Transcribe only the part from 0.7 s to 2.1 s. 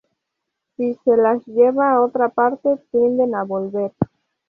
Si se las lleva a